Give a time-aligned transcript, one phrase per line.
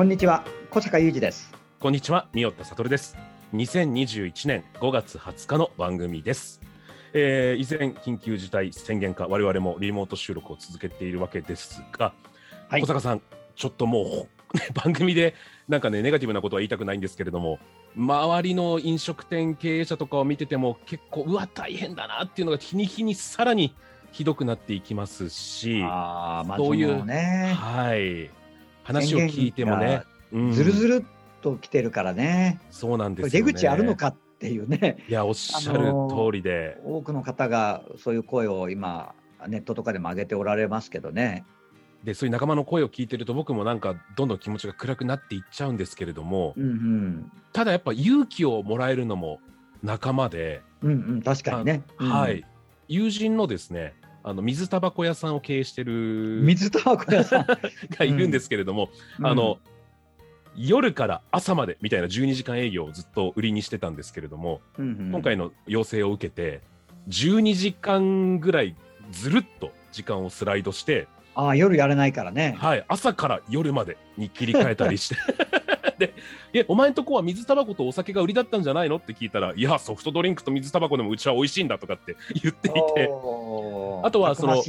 [0.00, 3.18] こんにちは小坂雄二ですこんにちは、三田悟です。
[3.52, 6.62] 2021年5月20日の番組です。
[7.12, 12.14] えー以前、緊急事態宣言下、我々もリモート収録を続けているわけですが、
[12.70, 13.20] はい小坂さん、
[13.54, 15.34] ちょっともう、ね 番組で
[15.68, 17.58] なんかね、ネガティブなことは言いたくないんですけれども、
[17.94, 23.74] 周りの飲食店経営者とかを見てても、結構、うわ、大変だなっていうのが、日に日にさらに
[24.12, 28.30] ひどくなっていきますし、ああまあそういうねはい、
[28.92, 30.02] 話を聞いてもね、
[30.32, 30.52] うん。
[30.52, 33.52] ずるずるっと来てるからね、そうなんですよね。
[33.52, 35.04] 出口あるのかっていうね。
[35.08, 39.14] いや、おっしゃる通りで、多くの方がそういう声を今
[39.48, 41.44] ネットとかでも上げておられますけどね。
[42.04, 47.32] でそういう仲間の声を聞いてると僕もなんかどんどん気持ちが暗くなっていっちゃうんですけれども、うんうん。
[47.52, 49.40] ただやっぱ勇気をもらえるのも
[49.82, 52.44] 仲間で、うんうん確かにね、うんはい。
[52.88, 57.46] 友人のですねあの水タバコ屋さんを経営してる水タバコ屋さん、
[57.96, 58.90] がいるんですけれども、
[59.22, 59.58] あの
[60.56, 65.10] 夜から朝までみたいな12時間営業をずっと売りにしてたんですけれども、うんうん。
[65.10, 66.60] 今回の要請を受けて
[67.08, 68.76] 12時間ぐらい
[69.10, 75.16] ずるっと時間をスライドしてああ夜やれないからね、はい、朝から夜までに切り替えたりして
[76.00, 76.14] で
[76.52, 83.10] 「えお前んとこは水タバコとお酒が売りだったんじゃないの?」って聞いたら「いやソフトドリンクと水タバコでもうちは美味しいんだ」とかって 言っていて
[84.02, 84.60] あとはその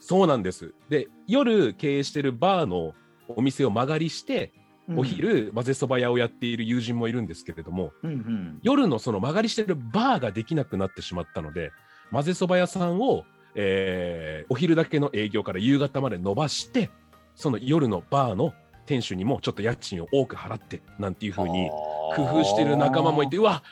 [0.00, 0.74] そうなんです。
[0.88, 2.94] で夜経営してるバーの
[3.28, 4.52] お店を間借りして
[4.96, 8.58] お、昼混ぜそば屋をやっている友人もいるんですけれどもうんうん。
[8.62, 11.72] 夜のその間借りしてるバーができなくなってしまったので
[12.10, 16.88] 混ぜそば屋さんを、えーお昼だけの営業から夕方まで伸ばして
[17.34, 18.54] その夜のバーの
[18.88, 21.68] 店主にもちょっと家賃を多く払ってなんていうふうに
[22.16, 23.62] 工夫してる仲間もいてうわ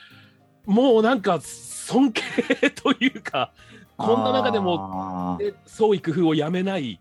[0.67, 2.23] もうなんか尊敬
[2.71, 3.55] というか
[3.97, 7.01] こんな中でも創意工夫をやめない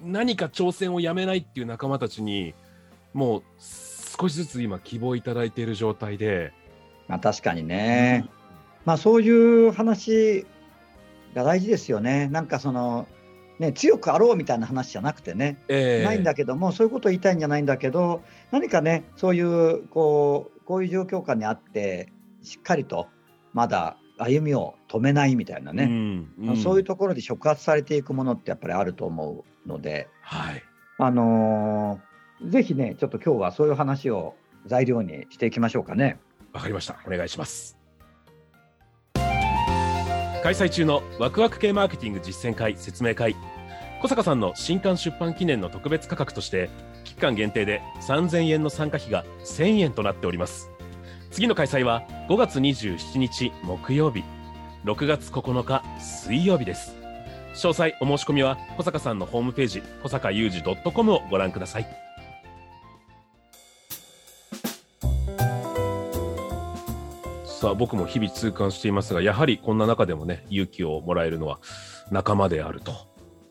[0.00, 2.54] 何か挑戦をやめないっていう仲間たちに
[3.12, 6.54] もう少しずつ今希望いただいている状態で。
[7.06, 8.28] まあ確かにね、
[8.84, 9.30] まあそうい
[9.68, 10.46] う話
[11.34, 12.28] が大事ですよね。
[12.28, 13.06] なんかその、
[13.58, 22.12] ね、強くあろうみたいな話じゃなくてね、ええないんだけども、そういうことを言いたいんじゃないんだけど、何かね、そういう、こう、こういう状況下にあって、
[22.42, 23.08] しっかりと
[23.52, 30.62] まだ歩みを止めないみたいなね、うんうんそういうところで触発されていくものってやっぱりあると思うので、はい、
[30.98, 32.12] あのー
[32.50, 34.34] ぜひね、ちょっと今日はそういう話を
[34.66, 36.18] 材料にしていきましょうかね。
[36.52, 36.98] わかりました。
[37.06, 37.81] お願いします。
[40.42, 43.36] 開催中のワクワク系マーケティング実践会説明会。
[44.02, 46.68] 小坂さんの新刊出版記念の特別価格として、
[47.04, 50.68] 期間限定で3000円の参加費が1000円となっております。
[51.30, 54.24] 次の開催は5月27日木曜日、
[54.84, 56.96] 6月9日水曜日です。
[57.54, 62.01] 詳細お申し込みは小坂さんのホームページ、小坂雄二 .com をご覧ください。
[67.62, 71.60] さ僕も日々痛感していますがやはりこんな中でもね勇気をもらえるのは
[72.10, 72.92] 仲間であると、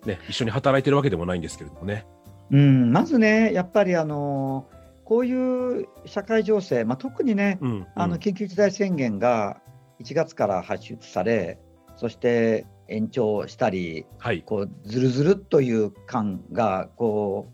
[0.05, 2.05] ね、一緒に働いてるわけでもないんですけれどもね。
[2.51, 4.67] うん、まずね、やっぱりあの
[5.05, 9.61] こういう社会情勢、まあ、特にね、うんあの緊急事態宣言が
[10.03, 11.57] 1月から発出され、
[11.95, 17.47] そして延長したり、はいこうずるずるという感がこ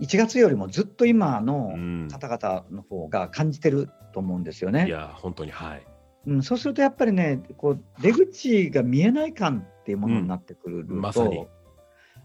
[0.00, 1.76] う、1月よりもずっと今の
[2.10, 4.86] 方々の方が感じてると思うんですよね。
[4.86, 5.86] いや本当にはい。
[6.26, 11.46] うん、そうするとやっぱりね、こう出口が見えない感っていうものになってくると、うんまさに。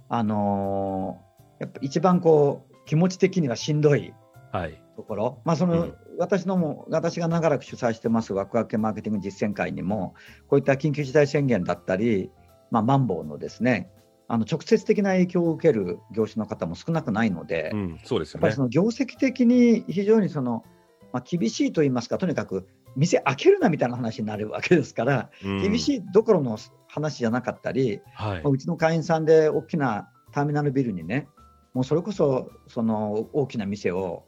[0.07, 4.15] あのーやっぱ一番こう気持ち的にはしんどい
[4.51, 4.81] はい。
[4.95, 5.95] ところ、まあそのうん。
[6.17, 10.15] 私のも私が長らく主催してますワクワク系マーケティング実践会にも
[10.47, 12.31] こういった緊急事態宣言だったり、
[12.69, 13.91] まあ、マンボウのですね
[14.27, 18.39] あの直接的な影響を受ける業種の方も少なくないので、やうん、そうですよね。
[18.39, 18.61] っぱりそ。
[18.61, 20.63] の業績的に非常にその、
[21.13, 28.43] まあ、厳しいと言いますかとにかく店開けるなみたいな話になるわけですから、厳い、しいどころの話じゃなかったり、はい。
[28.43, 31.27] まあうちの会員さんで大きなターミナルビルにね、
[31.73, 34.25] もうそれこそその大きな店を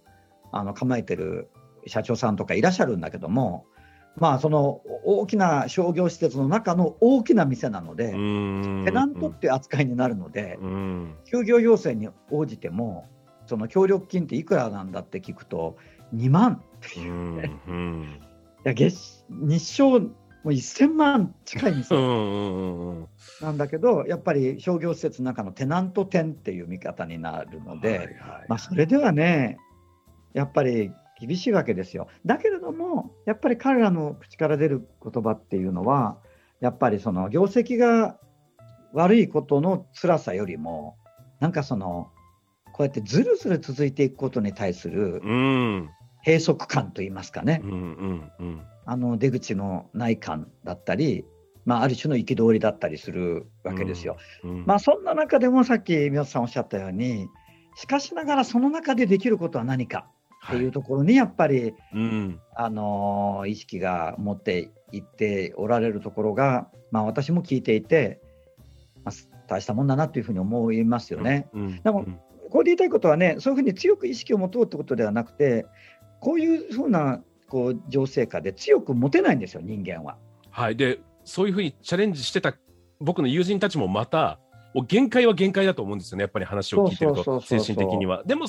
[0.51, 1.49] あの構えてる
[1.87, 3.65] 社長さんとかいらっしゃるんだけども、
[4.15, 8.15] まあ、その大きな商業施設の中の大きな店なので、テ
[8.91, 10.57] ナントっていう扱いになるので、
[11.25, 13.07] 休業要請に応じても、
[13.47, 15.77] その協力金っていくらなんだって聞くと、
[16.15, 16.61] 2万
[17.09, 17.51] う、ね、
[18.65, 19.99] いや月日照
[20.43, 21.95] もう1000万近い店。
[23.41, 28.09] なんだけど、やっぱり商業施設の中のテナント店っていう見方になるので、はいはい、
[28.49, 29.57] まあ、それではね、
[30.33, 32.07] やっぱり厳しいわけですよ。
[32.25, 36.17] だけれども、やっぱり彼らの口から出る言葉っていうのは、
[36.59, 38.19] やっぱりその業績が
[38.91, 40.97] 悪いことの辛さよりも、
[41.39, 42.11] なんかその、
[42.73, 45.21] こうやってずるずる続いていくことに対する
[46.25, 51.25] 閉塞感といいますかね、うんうんうん、あの出口のない感だったり、
[51.65, 54.17] まあ、ある種の憤りだったりするわけですよ。
[54.43, 57.29] うんうん、まあ、そんな中でもさっき宮田さんおっしゃったように
[57.75, 60.07] しかしながらその中でできることは何か
[60.47, 68.21] っていうところにやっぱり、はいうん、あの意識が持っていっておられるところが、まあ、私も聞いていて、
[69.03, 71.49] まあ、大したもんだなというふうに思いますよね。
[71.83, 72.05] でも
[72.43, 75.65] ここで言いたいことはねそういうふうに強く意識を持とうってことではなくて
[76.23, 80.17] こういうふうなこう情勢下で強く持てないんですよ人間は。
[80.51, 80.77] はい。
[80.77, 82.55] でそういうふうにチャレンジしてた
[83.01, 84.39] 僕の友人たちもまた
[84.87, 88.23] 限界は限界だと思うんですよねやっぱり話を聞いてると精神的には。
[88.23, 88.45] でも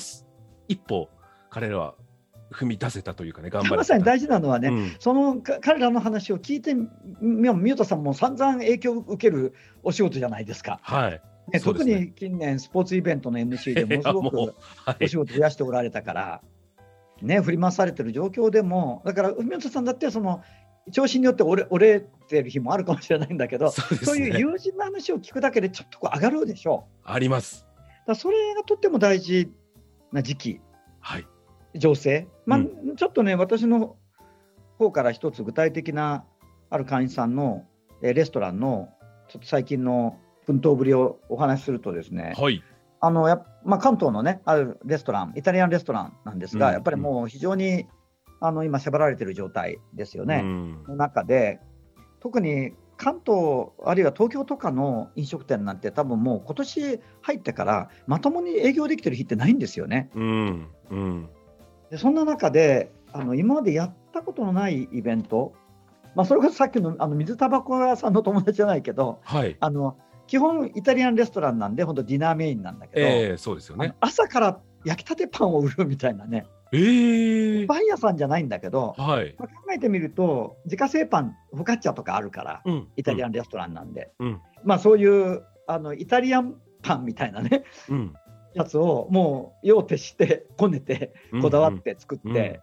[0.69, 1.09] 一歩
[1.49, 1.95] 彼らは
[2.53, 6.75] 踏み出せたというかね、頑張まさに大事なのはね、うん、その彼らの話を聞いて、
[7.19, 10.79] 宮田さんも散々影響を受けるお仕事じゃないですか。
[10.81, 11.21] はい。
[11.51, 14.55] ね、特に近年、スポーツイベントの MC でものすごく
[15.01, 16.41] お仕事増やしておられたから、
[17.21, 20.41] ね、振り回されてる状況でも、だから、宮田さんだって、その
[20.91, 27.11] 調子によって折れ折れてる日もあるかもしれないんだけど、そう、ね,、いう友人の話を聞くだけで、ちょっとこう上がるでしょう。
[27.11, 27.65] あります。
[28.05, 29.51] だそれがとっても大事
[30.11, 30.61] な時期。
[30.99, 31.27] はい
[31.77, 33.97] 情勢、まあ、うん、ちょっとね、私の
[34.77, 36.25] 方から一つ具体的な
[36.69, 37.65] ある会員さんの、
[38.01, 38.89] えレストランの
[39.29, 42.63] ちょっと最近の奮闘ぶりをお話しするとですね、はい
[43.05, 47.87] あのやまあ、関東のね、あるレストラン、イタリアンレストランなんですが、うん、やっぱりもう非常に
[48.39, 50.41] あの今、迫られている状態ですよね。
[50.43, 51.59] うん、の中で、
[52.19, 60.09] 特に関東、あるいは東京とかの飲食店なんて、多分もう今年入ってから、まともに営業できてる日ってないんですよね。
[60.15, 60.67] うん。
[60.91, 61.29] うん、
[61.89, 65.53] でそんな中であの今までやったことのないイベント、
[66.15, 73.95] まあ、それこそさっきのあの水タバコ屋さんの友達じゃないけど、はい、あの基本イタリアンレストランなんで本当ディナーメインなんだけど、えー、そうですよね。
[73.99, 79.35] 朝から焼きたてパンを売るみたいなね、えー、パン屋さんじゃないんだけど、はい。
[79.37, 88.13] まあ、考えてみると自家製パンフカッチャとかあるから、うん、イタリアンレストランなんで、うん、まあ、そういうあのイタリアンパンみたいなね、うん、
[88.53, 92.61] やつをもう用手してこねてこだわって作って、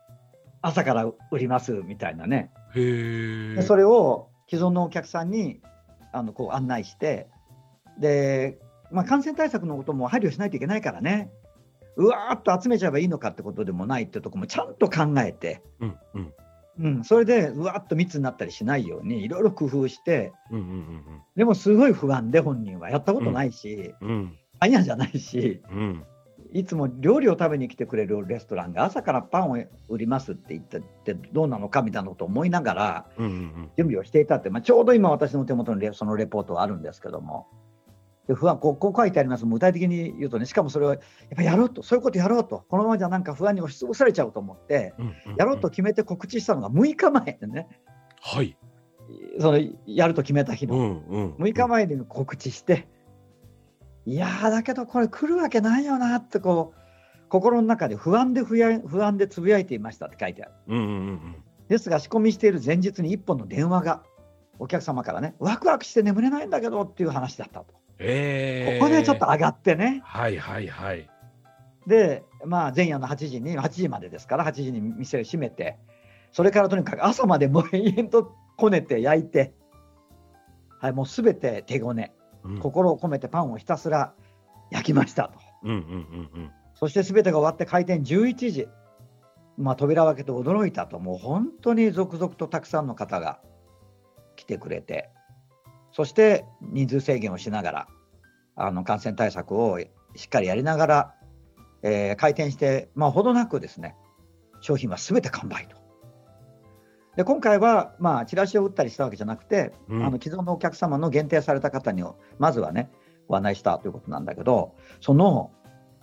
[0.63, 2.51] 朝から売りますみたいなね。
[2.75, 5.61] でそれを既存のお客さんに
[6.13, 7.29] あのこう案内して
[7.99, 8.59] で、
[8.91, 11.31] まあ、感染対策のことも配慮しないといけないからね。
[11.97, 16.33] うわーっと集めちゃえばいいのかってことでもないってとこもちゃんと考えて、うんうん。
[16.79, 21.05] うん、それでうわっと密になったりしないようにいろいろ工夫して、うんうんうんうん、
[21.37, 24.39] でもすごい不安で本人はやったことないし、うんうん。
[24.59, 26.05] パン屋じゃないし、うん、
[26.53, 37.49] いつも料理を食べに来てくれるレストランが朝からパンを売りますって言ってどうなのかみたいなことを思いながら準備をしていたって、まあ、ちょうど今私の手元にそのレポートがあるんですけども。
[38.29, 39.47] で不安こうこう書いてあります。
[39.47, 41.01] 具体的に言うとねしかもそれをやっ
[41.35, 42.65] ぱやろうとそういうことやろうと。
[42.69, 44.95] このままじゃなんか不安に押しつぶされちゃうと思って、
[45.37, 47.69] やろうと決めて告知したのが6日前でね、
[48.21, 48.57] はい、
[49.41, 51.01] そのやると決めた日の、
[51.39, 52.89] 6日前に告知して、
[54.07, 61.37] いやーだけどこれ来るわけないよなってこう心の中で不安で不安でつぶやいていましたって書いてある、うんうんうん、
[61.69, 64.03] ですが仕込みしている前日に1本の電話が
[64.59, 70.03] お客様からねワクワクして眠れないんだけどっていう話だったと、えー、ここでちょっと上がってね。
[70.05, 71.09] はいはいはい。
[71.87, 75.79] でまあ前夜の8時に8時までですから8時に店を閉めて
[76.31, 79.53] それからとにかく朝までもう延々とこねて焼いて
[80.81, 82.13] はいもうすべて手ごね
[82.61, 84.15] 心を込めてパンをひたすら
[84.71, 85.39] 焼きましたと。
[85.65, 88.69] うんうんうんうん、そして全てが終わって開店11時、
[89.57, 93.39] まあ、扉を開けて驚いたと、もう本当に続々とたくさんの方が
[94.35, 95.11] 来てくれて、
[95.93, 97.89] そして人数制限をしながら、
[98.57, 99.79] あの感染対策を
[100.15, 101.15] しっかりやりながら、
[101.83, 103.97] えー、開店して、まあ、ほどなくですね、
[104.61, 105.83] 商品は全て完売と。
[107.17, 112.03] で今回は、まあ、チラシを打ったりしたわけじゃなくて、うん、あの既存のお客様の限定された方に
[112.39, 112.91] まずはね
[113.29, 115.51] ご案内したということなんだけどその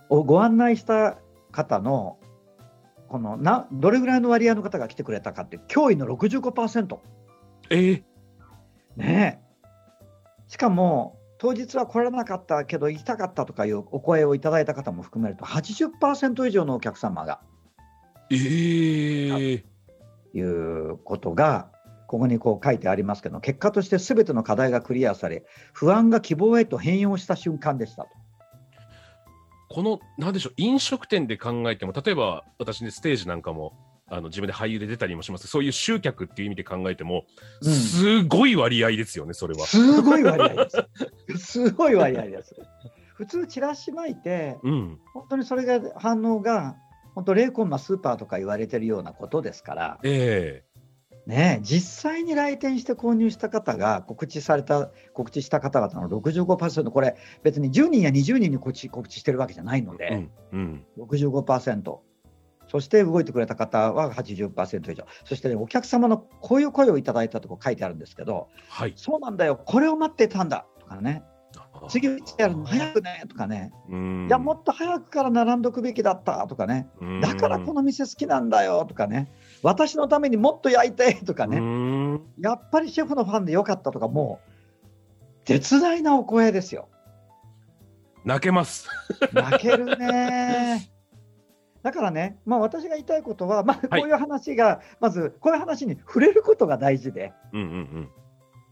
[0.08, 1.18] ご案内した
[1.50, 2.18] 方の
[3.08, 6.98] このなどれぐらいの割合の方が来てくれたかって驚異の65%。
[7.70, 8.02] えー、
[8.96, 9.49] ねえ
[10.50, 17.40] しかも当日は来られなかったけど行きたかったとかいうお声をいただいた方も含めると80%以上のお客様が
[18.30, 19.62] えー、
[20.34, 21.70] いうことが
[22.08, 28.08] ここにこう書いてありますけど結果として全ての課題がクリアされ不安が希望へと変容した瞬間でしたと。
[29.72, 33.72] この、なんでしょう、飲食店で考えても、例えば私ね、ステージなんかも、
[34.10, 37.24] あの自分で俳優で出たりもしますそういう集客っていう意味で考えても、
[37.62, 39.66] うんすごい割合ですよね、それは。
[39.66, 40.70] すごい割合で
[41.36, 41.38] す。
[41.38, 42.56] すごい割合です。
[43.14, 44.98] 普通チラシ巻いてうん。
[45.14, 46.76] 本当にそれが反応が
[47.14, 50.64] 本当0コンマスーパーとか言われてるようなことですから、え
[51.26, 60.84] ね、実際に来店して購入した方が告知された告知した方々の65%これ別に10人や20人に告知告知してるわけじゃないのえで、うん。
[60.98, 61.04] うん。
[61.04, 61.98] 65%
[62.70, 68.92] そして動いてくれた方は80%以上そして、ね、お客様のこういう声をいただいたとこ書いてあるんですけどはい。
[68.96, 71.22] そうなんだよこれを待ってたんだとかね
[71.88, 74.26] 次いつやるの早くねとかね、うん。
[74.28, 81.90] いやもっと早くから並んどくべきだったとかねうんだからこの店好きなんだよとかね私のためにもっと焼いてとかね、うん
[82.38, 84.50] やっぱりシェフのファンでよかったとか、もう、
[85.44, 86.88] 絶大なお声ですよ。
[88.24, 88.88] 泣けます。
[89.32, 90.90] 泣けるね。
[91.82, 98.08] だからね、まあ、私が言いたいことは、まあ、こういう話が、まず、こういう話に触れることが大事で、うんうんうん。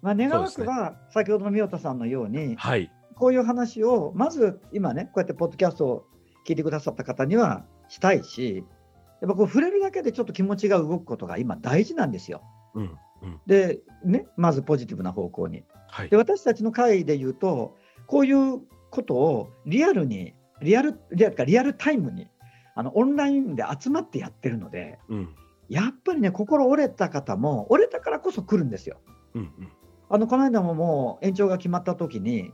[0.02, 2.90] まあ、願わくば、先ほどの宮田さんのように、はい。
[3.14, 6.04] こういう話を、まず今ね、こうやってポッドキャストを
[6.46, 8.64] 聞いてくださった方にはしたいし、
[9.20, 12.42] やっぱこう触れるだけでちょっと気持ちが動くことが今大事なんですよ。
[12.74, 13.40] うんうん。
[13.46, 15.64] で、ね、まずポジティブな方向に。
[15.88, 16.16] はいで。
[16.16, 18.60] 私たちの会で言うとこういう
[18.90, 22.28] ことをリアルにリアルリアルかリアルタイムに
[22.78, 25.34] あのオンラインで集まってやってるのでうん
[25.68, 29.00] やっぱりね心折れた方も折れたからこそ来るんですよ。
[29.34, 29.72] うんうん。
[30.08, 32.52] あのこの間ももう延長が決まった時に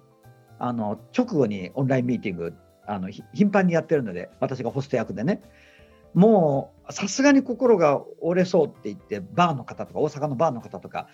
[0.59, 2.55] あの直後にオンラインミーティング
[2.87, 5.43] あのひ頻繁にやってるので私がホスト役でね
[6.15, 11.07] もうさすがに心が折れそうって言ってバーの方とか大阪のバーの方とか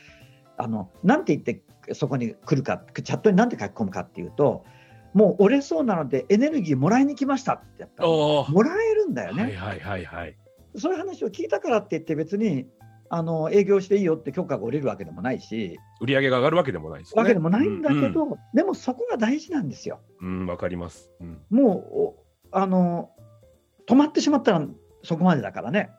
[0.56, 1.62] あのなんて言って
[1.94, 4.64] そこに来るかチャットになんて書き込むかっていうと
[5.12, 10.36] もう折れそうなのでエネルギーもらいに来ましたってやったもらえるんだよね、はいはいはいはい。
[10.76, 12.66] そういう話を聞いたからって言って別に
[13.08, 17.08] あの営業していいよって許可が下りるわけでもないし売り上げが上がるわけでもないね。
[17.14, 20.00] わけでもないんだけうんど、でもそこが大事なんですよ。
[20.20, 21.10] うん、うんわかります。
[21.20, 21.40] うん。
[21.50, 23.10] もうおあの
[23.88, 24.64] 止まってしまったら
[25.02, 25.90] そこまでだからね。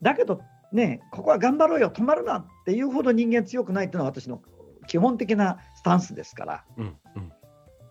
[0.00, 0.40] だけど
[0.72, 4.42] ね、ここは頑張ろうよ、止まるなっていうほど人間強くないっていうのは私の
[4.86, 6.64] 基本的なスタンスですから。
[6.76, 7.32] うんうん。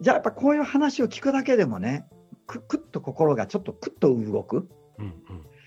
[0.04, 2.06] じゃあやっぱこういう話を聞くだけでもね、
[2.46, 4.68] くくっと心がちょっとくっと動く。
[5.00, 5.14] うんうん。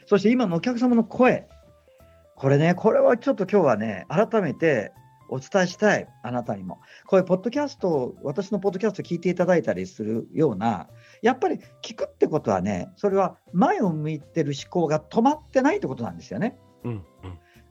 [0.04, 1.48] そして今のお客様の声、
[2.36, 4.92] これね、これはちょっと今日はね、改めて
[5.30, 6.80] お伝えしたい、あなたにも。
[7.06, 10.88] こういうポッドキャストを、私のポッドキャストを聞いていただいたりするような、
[11.22, 16.58] やっぱり聞くってことはね、それは前を向いてる思考が止まってないってことなんですよね。
[16.84, 17.02] うんうん。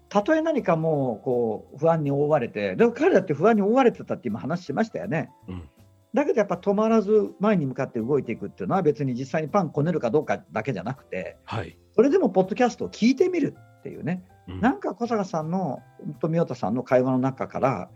[0.10, 5.30] たとえ何かもうこう不安に覆われて、でも彼だって不安に覆われてたって今話しましたよね。
[5.48, 5.70] うん
[6.16, 11.78] だけどやっぱ止まらず前に向かって動いていくっていうのは別に実際にパンこねるかどうかだけじゃなくて、はい。
[11.94, 15.82] それでもポッドキャストを聞いてみるっていうね、うんなんか小坂さんの
[16.22, 17.90] と宮田さんの会話の中から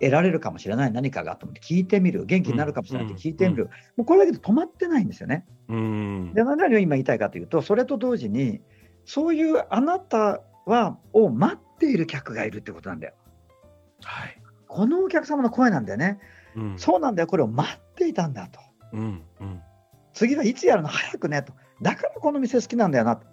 [0.00, 5.46] 得られるかもしれない何かがと思って聞いてみる、元気になるかもしれないって聞いてみる、もうこれだけで止まってないんですよね。
[5.68, 6.32] うん。
[6.34, 8.60] で何を今言いたいかというと、それと同時に、
[9.04, 13.14] そういうあなたはを待っている客がいるってことなんだよ。
[14.02, 14.42] はい。
[14.68, 16.18] このお客様の声なんだよね。
[16.60, 16.78] うん。
[16.78, 18.60] そうなんだよ、これを待っていたんだと。
[18.92, 19.60] うんうん。
[20.12, 20.88] 次はいつやるの？
[20.88, 21.52] 早くねと。
[21.82, 23.26] だからこの店好きなんだよなと。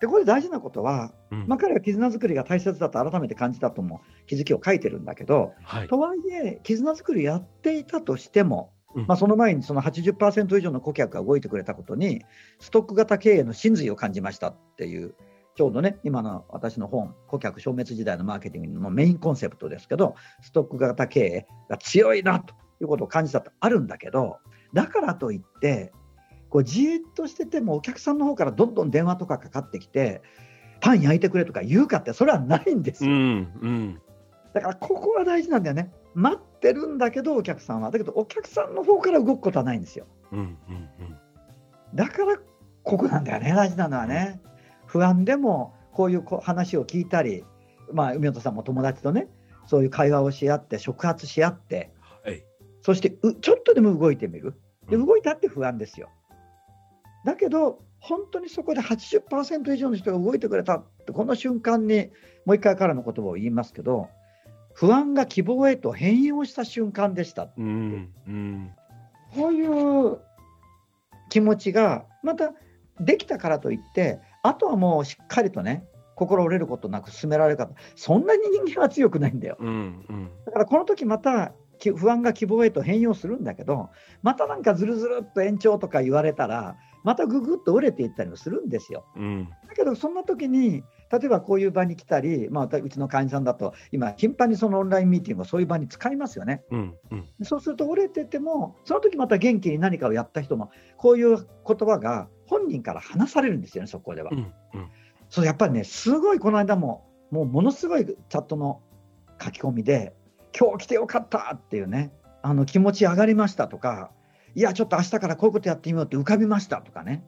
[0.00, 5.88] で、これ大事なことは、うんまあ、彼は絆作りが大切だと改めて感じたとも気づきを書いてるんだけど、はい。
[5.88, 12.22] とはいえ、絆作りやっていたとしても、うんまあ、その前にその80%以上の顧客が動いてくれたことに、
[12.60, 15.14] ストック型経営の真髄を感じましたっていう、
[15.54, 24.38] ちょうどね、今の私の本、顧客消滅時代のマーケティングのメインコンセプトですけど、ストック型経営が強いなということを感じたとあるんだけど、
[24.72, 25.92] だからといって、
[26.50, 30.22] こうじーっとしててもお客さんの方からどんどん電話とかかかってきて、
[30.80, 33.14] パン焼いてくれとか言うかって、それはないんですうよ。
[33.14, 34.00] んうん。
[34.52, 35.92] だからここは大事なんだよね。
[36.14, 37.90] 待ってるんだけど、お客さんは。
[37.90, 40.06] だけど、お客さんの方から動くことはないんですよ。
[40.32, 40.88] うんうん
[41.94, 42.38] だから、
[42.82, 44.40] ここなんだよね、大事なのはね。
[44.94, 47.42] 不安でも、こういう話を聞いたり、
[47.92, 49.26] まあ、梅本さんも友達とね、
[49.66, 51.90] そういう会話をし合って、触発し合って、
[52.22, 52.44] はい。
[52.80, 54.54] そしてうちょっとでも動いてみる。
[54.88, 56.10] で、うん動いたって不安ですよ。
[57.24, 62.10] だけど、本当にそこで80%以上の人が動いてくれたってこの瞬間に
[62.44, 64.10] もう一回彼の言葉を言いますけど
[64.74, 68.72] 不安が希望へと変容した瞬間でした、うんうん
[69.34, 70.20] こういう
[71.30, 72.52] 気持ちがまた
[73.00, 79.56] できたからといってあとはもうしっかりとね心折れることなく進められるかそんなに人間は強くないんだよ。
[79.58, 79.68] うん
[80.08, 83.88] うんだからこの時またき不安が希望へと変容するんだけど
[84.22, 89.06] またなんかずるずるっと延長とか言われたらまたぐぐっと折れていったりもするんですよ。
[89.16, 90.84] うんだけどそんな時に
[91.18, 96.62] 例えばこういう場に来たり、まあ、うちの会員さんだと今頻繁にそのオンラインミーティングをそういう場に使いますよね。
[96.70, 101.46] うんうんそうすると折れててもその時また元気に何かをやった人もこういう言
[101.88, 104.30] 葉が本人から話されるんですよねそこでは。
[104.32, 104.90] うんうん
[105.30, 108.82] そうやっぱりねすごいこの間ももうものすごいチャットの
[109.42, 110.14] 書き込みで
[110.56, 114.12] 「今日来てよかった」っていうねあの気持ち上がりましたとか
[114.54, 117.24] 「いやちょっと明日からこういうことやってみようって浮かびました」とかね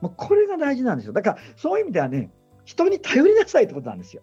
[0.00, 2.30] もうこれが大事なんですよだからそういう意味ではね
[2.66, 4.22] 人に頼りなさいってことなんですよ。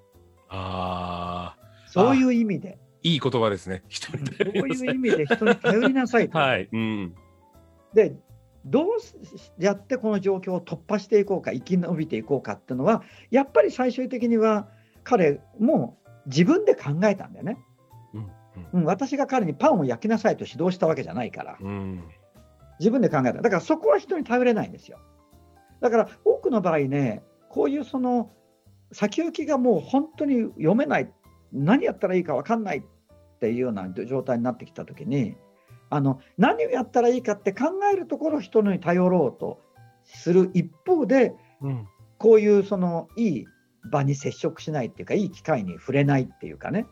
[0.49, 2.77] ああそういう意味で。
[3.01, 3.83] いい言葉ですね。
[3.87, 4.87] 人にそう頼りなさい。
[4.89, 6.37] う意味で人に頼りなさいと。
[6.37, 6.69] はい。
[6.71, 7.15] うん。
[7.93, 8.15] で
[8.65, 8.87] どう
[9.57, 14.69] やってこの状況を突破していこうか生き延びていこうかっていうのはやっぱり最終的には
[15.03, 15.97] 彼も
[16.27, 17.57] 自分で考えたんだよね、
[18.13, 18.31] うん。
[18.73, 21.57] うん、私が彼にパンを焼きなさいと指導したわけじゃないから。
[21.59, 22.03] うん。
[22.79, 23.33] 自分で考えた。
[23.33, 24.99] だからそこは人に頼れないんですよ。
[25.81, 27.21] だから多くの場合ね
[27.53, 28.31] こういうその
[28.91, 31.11] 先行きがもう本当に読めない
[31.51, 32.83] 何やったらいいか分かんないっ
[33.39, 35.35] ていうような状態になってきた時に
[35.91, 39.59] あの何をやったらいいかって考えるところ人に頼ろうと
[40.03, 41.87] する一方でうん。
[42.23, 43.47] こういうそのいい
[43.91, 46.85] 場に接触しないっていうかいい機会に触れないっていうかね。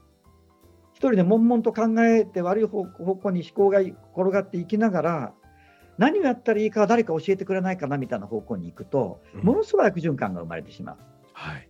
[0.91, 3.95] 一人で悶々と考えて悪い方方向に思考が転
[4.31, 5.33] がっていきながら
[6.01, 9.41] 何をやったらいいかは誰か教えてくれないかなみたいな方向に行くとうん。
[9.43, 10.97] ものすごい悪循環が生まれてしまう。
[11.33, 11.69] はい。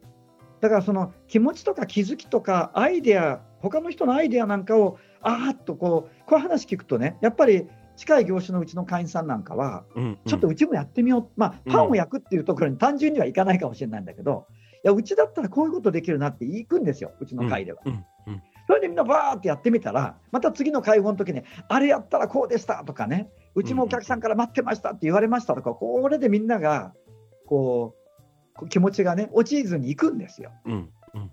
[0.62, 7.67] だからその気持ちとか気づきとかアイデア他の人のアイデアなんかをあーっとこうこういう話聞くとねやっぱり
[7.98, 14.48] 近い業種のうちの会員さんなんかはうんちょっとうちもやってみよう、まあ、パンを焼くっていうところに単純にはいかないかもしれないんだけど、
[14.84, 17.82] いやうちだったらこういうことできるなって行くんですよ、うちの会では。
[17.86, 26.93] うんうんそれでみんなバーってやってみたら、また次の会合の時に、あれやったらこうでしたとかね、うちもお客さんから待ってましたって言われましたとか、これでみんなが
[27.45, 27.95] こ
[28.62, 30.52] う気持ちがね、落ちずに行くんですよ。
[30.65, 31.32] うんうん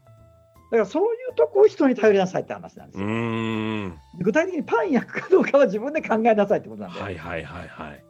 [0.71, 3.99] だからそういうとこを人に頼りなさいって話なんですうよ。
[4.21, 7.05] 具体的にパン焼くかどうかは自分で考えなさいってことなんだよ。
[7.05, 8.05] はいはいはいはい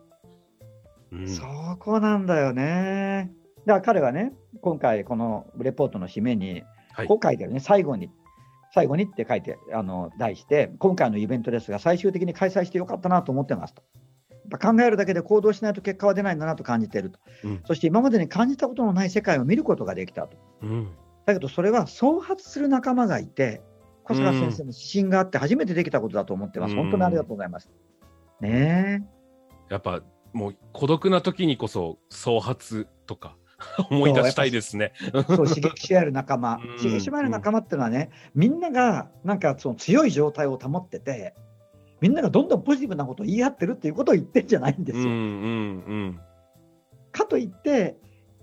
[1.12, 1.42] うんそ
[1.78, 3.30] こなんだよね。
[3.64, 8.10] だから彼はね、今回このレポートの締めに、はいこう書いてあるね、最後に、
[8.78, 13.82] 最後にって書いて、あの題して、今回のイベントですが、最終的に開催してよかったなと思ってますと。
[14.56, 20.38] 考えるだけで行動しないと結果は出ないんだなと感じていると、うんそして今までに感じたことのない世界を見ることができたと。
[20.62, 20.90] うん
[21.26, 23.62] だけどそれは創発する仲間がいて、
[24.04, 26.70] 小坂先生の指針があって初めてできたことだと思ってます。
[26.70, 27.68] うん本当にありがとうございます。
[28.40, 29.04] ね
[29.68, 33.36] やっぱもう孤独な時にこそ創発とか
[33.90, 34.92] 思い出したいですね。
[35.02, 41.34] え、そう刺激し合える仲間うん、刺激し合える仲間っていうのはね、みんながなんかその強い状態を保ってて、
[42.00, 45.04] みんながどんどんポジティブなことを言い合ってるっていうことを言ってんじゃないんですよ。
[45.04, 46.20] うんうんうん
[47.10, 47.96] かといって、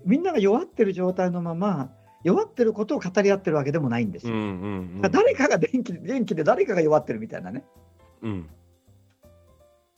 [0.04, 1.90] みんなが弱ってる状態のまま、
[2.24, 4.42] 弱ってることを語り合ってるわけでもないんですうんうよ。
[4.42, 7.64] んうんだから誰かが元気元気で誰かが弱ってるみたいなね。
[8.22, 8.50] うん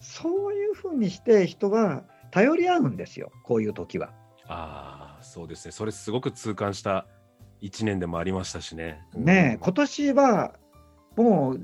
[0.01, 4.13] そういうふうにして人は頼り合うんですよ、こういう時は。
[4.47, 5.73] ああそうですね。
[5.73, 7.07] それすごく痛感した
[7.61, 9.03] 一年でもありましたしね。
[9.15, 10.55] ねえ、今年は
[11.17, 11.61] もう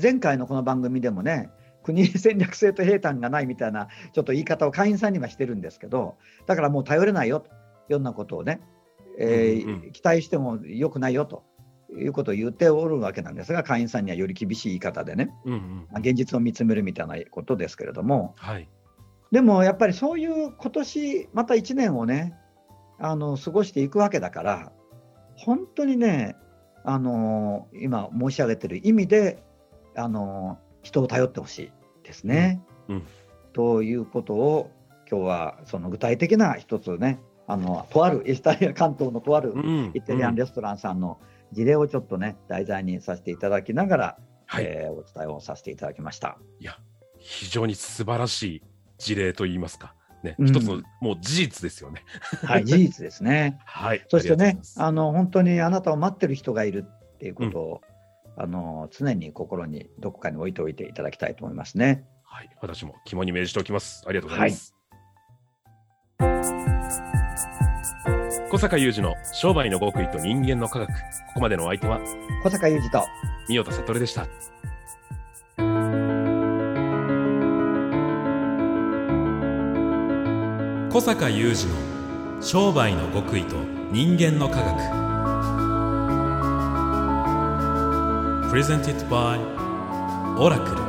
[0.00, 1.50] 前回のこの番組でもね、
[1.84, 6.16] 国に戦略性と平坦がないみたいなちょっと言い方を会員さんにはしてるんですけど、
[6.46, 7.50] だからもう頼れないよと、
[7.88, 8.60] いろんなことをね、
[9.18, 11.44] えーうんうん期待してもよくないよと
[11.96, 15.86] いうことを言っておるわけなんですが、会員さんにはより厳しい言い方でね、うんうん。
[15.92, 18.68] まあ現実を見つめるみたいなことですけれども、はい。
[19.30, 22.34] でもやっぱりそういう今年また1年をね
[22.98, 24.72] あの過ごしていくわけだから
[25.36, 26.36] 本当にね
[26.84, 29.42] あの今申し上げてる意味で
[29.96, 31.72] あの人を頼ってほしい
[32.04, 32.62] ですね。
[32.88, 32.96] うん。
[32.96, 33.02] うん。
[33.52, 34.70] ということを
[35.10, 39.90] 今日はその具体的な一つねあのとあるイタリア関東のとあるうん。
[39.94, 41.18] イタリアンレストランさんの
[41.52, 44.64] 事例をちょっとね題材にさせていただきながら、はい。
[44.64, 46.38] えーお伝えをさせていただきました。
[46.60, 46.78] いや
[47.18, 48.62] 非常に素晴らしい
[48.98, 49.94] 事例といいますか
[50.26, 52.02] ねうん一つのもう事実ですよね。
[52.44, 53.58] はい、事実ですね。
[53.64, 57.80] はいそしてねあの本当にあなたを待ってる人がいるっていうことを、
[58.36, 62.04] あの常に心にどこかに置いておいていただきたいと思いますね。
[62.24, 64.04] はい私も肝に銘じておきます。
[64.06, 64.76] ありがとうございます。
[68.50, 70.88] 小坂雄二の商売の極意と人間の科学。
[70.88, 70.94] こ
[71.34, 72.00] こまでのお相手は、
[72.42, 73.02] 小坂雄二と
[73.48, 74.26] 三代田悟でした。
[80.96, 83.56] 小坂雄二の商売の極意と
[83.92, 84.80] 人間の科学。
[88.50, 89.38] Presented by
[90.38, 90.85] オラクル